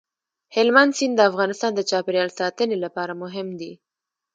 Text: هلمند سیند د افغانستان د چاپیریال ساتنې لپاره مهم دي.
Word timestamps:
هلمند 0.55 0.91
سیند 0.97 1.15
د 1.17 1.21
افغانستان 1.29 1.71
د 1.75 1.81
چاپیریال 1.89 2.29
ساتنې 2.39 2.77
لپاره 2.83 3.13
مهم 3.23 3.47
دي. 3.59 3.71